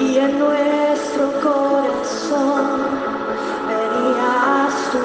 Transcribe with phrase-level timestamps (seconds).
[0.00, 2.82] y en nuestro corazón
[3.68, 4.98] venías tu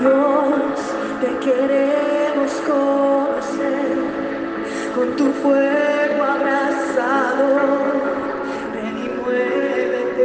[0.00, 0.78] Dios,
[1.20, 3.86] te queremos conocer
[4.94, 7.48] con tu fuego abrazado.
[8.72, 10.24] Ven y muévete.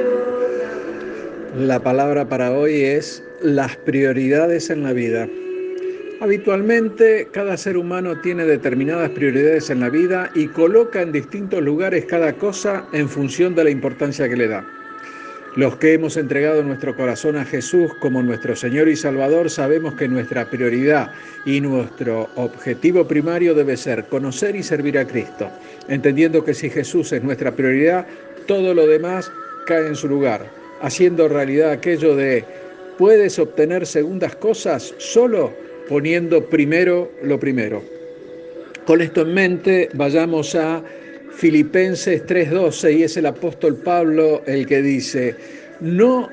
[1.58, 5.28] La palabra para hoy es las prioridades en la vida.
[6.22, 12.06] Habitualmente cada ser humano tiene determinadas prioridades en la vida y coloca en distintos lugares
[12.06, 14.66] cada cosa en función de la importancia que le da.
[15.56, 20.10] Los que hemos entregado nuestro corazón a Jesús como nuestro Señor y Salvador sabemos que
[20.10, 21.12] nuestra prioridad
[21.46, 25.50] y nuestro objetivo primario debe ser conocer y servir a Cristo,
[25.88, 28.06] entendiendo que si Jesús es nuestra prioridad,
[28.46, 29.32] todo lo demás
[29.66, 30.46] cae en su lugar,
[30.82, 32.44] haciendo realidad aquello de
[32.98, 37.82] puedes obtener segundas cosas solo poniendo primero lo primero.
[38.86, 40.84] Con esto en mente, vayamos a
[41.32, 45.36] Filipenses 3:12 y es el apóstol Pablo el que dice,
[45.82, 46.30] no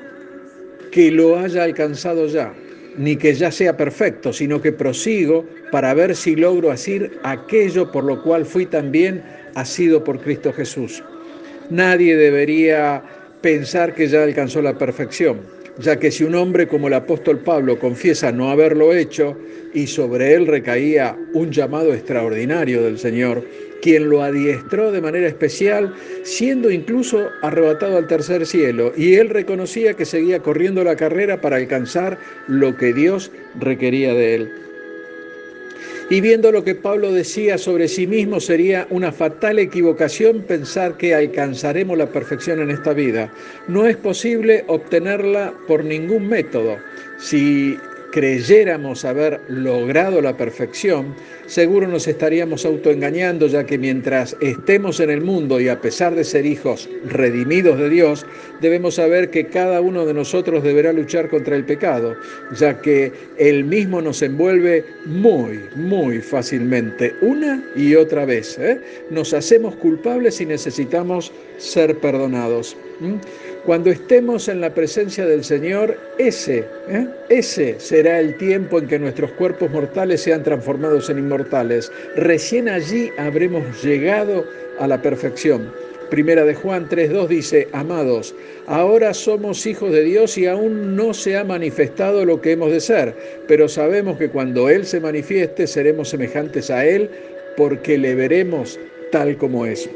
[0.91, 2.53] que lo haya alcanzado ya,
[2.97, 8.03] ni que ya sea perfecto, sino que prosigo para ver si logro hacer aquello por
[8.03, 9.23] lo cual fui también
[9.55, 11.03] asido por Cristo Jesús.
[11.71, 13.03] Nadie debería
[13.41, 17.79] pensar que ya alcanzó la perfección ya que si un hombre como el apóstol Pablo
[17.79, 19.37] confiesa no haberlo hecho
[19.73, 23.43] y sobre él recaía un llamado extraordinario del Señor,
[23.81, 29.93] quien lo adiestró de manera especial, siendo incluso arrebatado al tercer cielo, y él reconocía
[29.93, 34.66] que seguía corriendo la carrera para alcanzar lo que Dios requería de él.
[36.09, 41.13] Y viendo lo que Pablo decía sobre sí mismo, sería una fatal equivocación pensar que
[41.13, 43.29] alcanzaremos la perfección en esta vida.
[43.67, 46.77] No es posible obtenerla por ningún método.
[47.17, 47.77] Si
[48.17, 51.13] creyéramos haber logrado la perfección,
[51.45, 56.23] seguro nos estaríamos autoengañando, ya que mientras estemos en el mundo y a pesar de
[56.23, 58.25] ser hijos redimidos de Dios,
[58.59, 62.15] debemos saber que cada uno de nosotros deberá luchar contra el pecado,
[62.57, 68.57] ya que Él mismo nos envuelve muy, muy fácilmente, una y otra vez.
[68.57, 68.81] ¿eh?
[69.11, 72.75] Nos hacemos culpables y necesitamos ser perdonados.
[73.65, 77.07] Cuando estemos en la presencia del Señor, ese, ¿eh?
[77.29, 81.91] ese será el tiempo en que nuestros cuerpos mortales sean transformados en inmortales.
[82.15, 84.45] Recién allí habremos llegado
[84.79, 85.71] a la perfección.
[86.09, 88.33] Primera de Juan 3.2 dice, amados,
[88.65, 92.79] ahora somos hijos de Dios y aún no se ha manifestado lo que hemos de
[92.79, 93.13] ser,
[93.47, 97.09] pero sabemos que cuando Él se manifieste seremos semejantes a Él
[97.57, 98.79] porque le veremos
[99.11, 99.89] tal como es.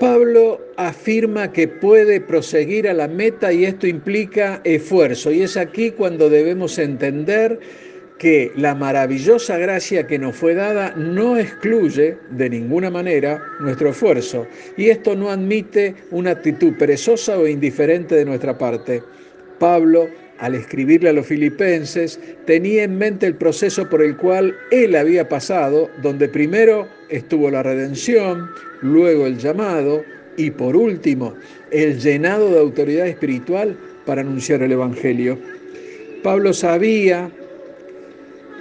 [0.00, 5.30] Pablo afirma que puede proseguir a la meta y esto implica esfuerzo.
[5.30, 7.60] Y es aquí cuando debemos entender
[8.18, 14.46] que la maravillosa gracia que nos fue dada no excluye de ninguna manera nuestro esfuerzo.
[14.78, 19.02] Y esto no admite una actitud perezosa o indiferente de nuestra parte.
[19.58, 20.08] Pablo
[20.40, 25.28] al escribirle a los filipenses, tenía en mente el proceso por el cual él había
[25.28, 28.50] pasado, donde primero estuvo la redención,
[28.80, 30.02] luego el llamado
[30.36, 31.34] y por último
[31.70, 35.38] el llenado de autoridad espiritual para anunciar el Evangelio.
[36.22, 37.30] Pablo sabía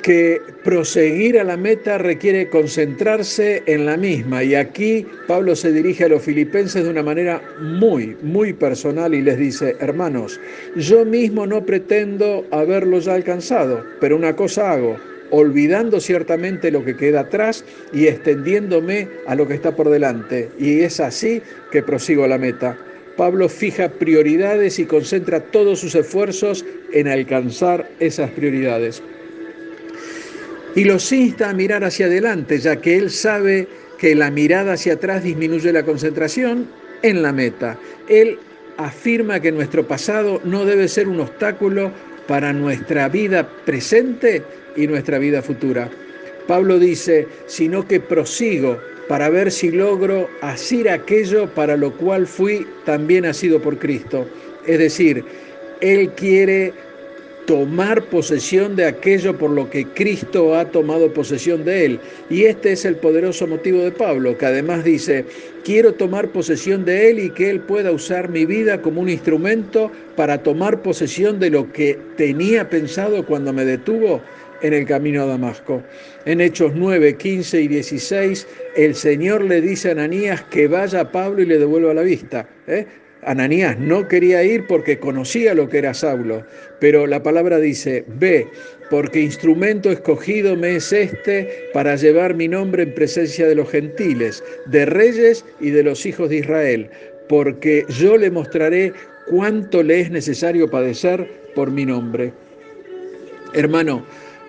[0.02, 4.44] que proseguir a la meta requiere concentrarse en la misma.
[4.44, 9.22] Y aquí Pablo se dirige a los filipenses de una manera muy, muy personal y
[9.22, 10.40] les dice, hermanos,
[10.76, 14.98] yo mismo no pretendo haberlo ya alcanzado, pero una cosa hago,
[15.32, 20.50] olvidando ciertamente lo que queda atrás y extendiéndome a lo que está por delante.
[20.60, 22.78] Y es así que prosigo a la meta.
[23.18, 29.04] Pablo fija prioridades y concentra todos sus esfuerzos en alcanzar esas prioridades
[30.76, 33.68] y los insta a mirar hacia adelante, ya que él sabe
[33.98, 36.68] que la mirada hacia atrás disminuye la concentración
[37.02, 37.78] en la meta.
[38.08, 38.38] Él
[38.78, 41.92] afirma que nuestro pasado no debe ser un obstáculo
[42.28, 44.44] para nuestra vida presente
[44.76, 45.90] y nuestra vida futura.
[46.48, 52.66] Pablo dice, sino que prosigo para ver si logro hacer aquello para lo cual fui
[52.86, 54.28] también nacido por Cristo.
[54.66, 55.26] Es decir,
[55.82, 56.74] Él quiere
[57.50, 62.00] tomar posesión de aquello por lo que Cristo ha tomado posesión de él.
[62.30, 65.26] Y este es el poderoso motivo de Pablo, que además dice,
[65.64, 69.92] quiero tomar posesión de él y que él pueda usar mi vida como un instrumento
[70.16, 74.22] para tomar posesión de lo que tenía pensado cuando me detuvo
[74.62, 75.82] en el camino a Damasco.
[76.26, 81.12] En Hechos 9, 15 y 16, el Señor le dice a Ananías que vaya a
[81.12, 82.48] Pablo y le devuelva la vista.
[82.68, 82.86] ¿eh?
[83.24, 86.46] Ananías no quería ir porque conocía lo que era Saulo,
[86.80, 88.48] pero la palabra dice, ve,
[88.90, 94.44] porque instrumento escogido me es este para llevar mi nombre en presencia de los gentiles,
[94.68, 96.90] de reyes y de los hijos de Israel,
[97.28, 98.94] porque yo le mostraré
[99.28, 102.32] cuánto le es necesario padecer por mi nombre.
[103.54, 104.06] Hermano,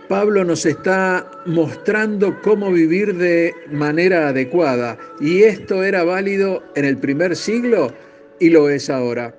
[0.08, 6.96] Pablo nos está mostrando cómo vivir de manera adecuada y esto era válido en el
[6.96, 7.92] primer siglo
[8.40, 9.34] y lo es ahora.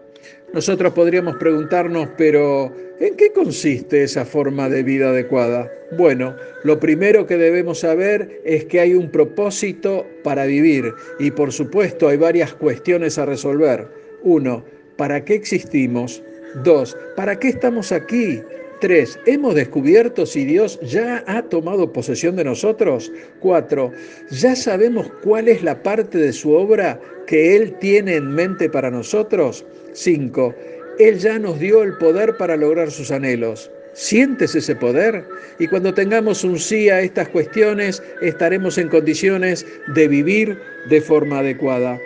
[0.53, 5.71] Nosotros podríamos preguntarnos, pero ¿en qué consiste esa forma de vida adecuada?
[5.98, 11.51] Bueno, lo primero que debemos saber es que hay un propósito para vivir y por
[11.51, 13.88] supuesto hay varias cuestiones a resolver.
[14.24, 14.63] Uno,
[14.98, 16.21] ¿para qué existimos?
[16.63, 18.42] Dos, ¿para qué estamos aquí?
[18.81, 23.12] Tres, ¿hemos descubierto si Dios ya ha tomado posesión de nosotros?
[23.39, 23.92] Cuatro,
[24.31, 28.89] ¿ya sabemos cuál es la parte de su obra que Él tiene en mente para
[28.89, 29.63] nosotros?
[29.94, 30.56] Cinco,
[30.98, 33.69] Él ya nos dio el poder para lograr sus anhelos.
[33.94, 35.25] ¿Sientes ese poder?
[35.60, 39.63] Y cuando tengamos un sí a estas cuestiones, estaremos en condiciones
[39.94, 40.57] de vivir
[40.89, 42.00] de forma adecuada.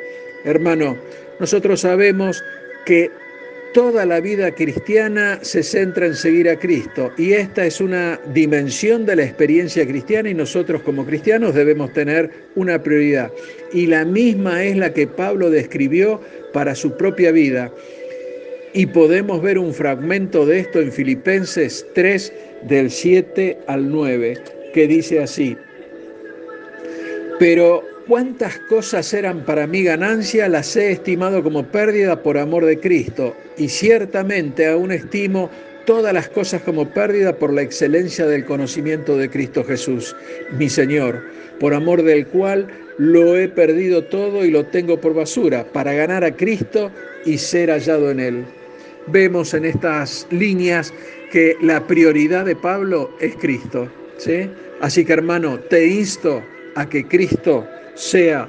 [0.43, 0.97] Hermano,
[1.39, 2.43] nosotros sabemos
[2.85, 3.09] que
[3.75, 9.05] Toda la vida cristiana se centra en seguir a Cristo y esta es una dimensión
[9.05, 13.33] de la experiencia cristiana y nosotros como cristianos debemos tener una prioridad.
[13.73, 16.21] Y la misma es la que Pablo describió
[16.53, 17.69] para su propia vida.
[18.71, 22.33] Y podemos ver un fragmento de esto en Filipenses 3
[22.69, 24.37] del 7 al 9,
[24.73, 25.57] que dice así,
[27.39, 32.79] pero cuántas cosas eran para mí ganancia, las he estimado como pérdida por amor de
[32.79, 35.49] Cristo, y ciertamente aún estimo
[35.85, 40.15] todas las cosas como pérdida por la excelencia del conocimiento de Cristo Jesús,
[40.57, 41.21] mi Señor,
[41.59, 42.67] por amor del cual
[42.97, 46.91] lo he perdido todo y lo tengo por basura, para ganar a Cristo
[47.25, 48.45] y ser hallado en Él.
[49.07, 50.93] Vemos en estas líneas
[51.31, 53.87] que la prioridad de Pablo es Cristo.
[54.17, 54.49] ¿sí?
[54.81, 56.41] Así que hermano, te insto
[56.75, 58.47] a que Cristo sea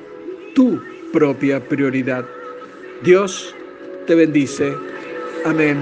[0.54, 0.81] tu
[1.12, 2.25] propia prioridad.
[3.02, 3.54] Dios
[4.06, 4.72] te bendice.
[5.44, 5.78] Amén.